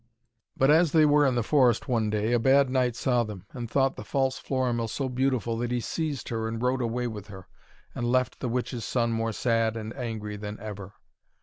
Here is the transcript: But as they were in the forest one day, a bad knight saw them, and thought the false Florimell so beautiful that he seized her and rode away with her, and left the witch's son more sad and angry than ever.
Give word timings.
But 0.57 0.71
as 0.71 0.93
they 0.93 1.05
were 1.05 1.27
in 1.27 1.35
the 1.35 1.43
forest 1.43 1.87
one 1.87 2.09
day, 2.09 2.33
a 2.33 2.39
bad 2.39 2.71
knight 2.71 2.95
saw 2.95 3.23
them, 3.23 3.45
and 3.53 3.69
thought 3.69 3.97
the 3.97 4.03
false 4.03 4.39
Florimell 4.39 4.87
so 4.87 5.07
beautiful 5.07 5.59
that 5.59 5.69
he 5.69 5.79
seized 5.79 6.29
her 6.29 6.47
and 6.47 6.59
rode 6.59 6.81
away 6.81 7.05
with 7.05 7.27
her, 7.27 7.47
and 7.93 8.11
left 8.11 8.39
the 8.39 8.49
witch's 8.49 8.83
son 8.83 9.11
more 9.11 9.31
sad 9.31 9.77
and 9.77 9.95
angry 9.95 10.37
than 10.37 10.59
ever. 10.59 10.95